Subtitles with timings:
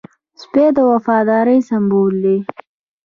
[0.41, 2.37] سپي د وفادارۍ سمبول دی.